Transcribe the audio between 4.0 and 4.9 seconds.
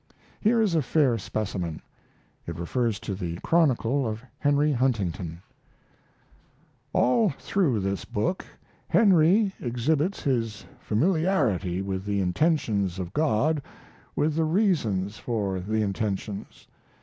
of Henry